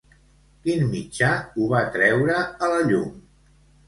Quin 0.61 0.79
mitjà 0.93 1.29
ho 1.55 1.67
va 1.73 1.81
treure 1.97 2.39
a 2.63 2.71
la 2.73 2.81
llum? 2.89 3.13